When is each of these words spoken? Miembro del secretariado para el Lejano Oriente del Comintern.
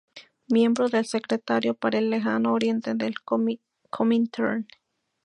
Miembro 0.47 0.89
del 0.89 1.05
secretariado 1.05 1.77
para 1.77 1.99
el 1.99 2.09
Lejano 2.09 2.53
Oriente 2.53 2.95
del 2.95 3.13
Comintern. 3.87 4.65